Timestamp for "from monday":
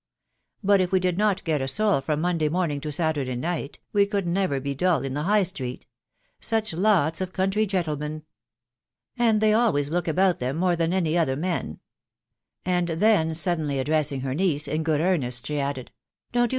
2.01-2.49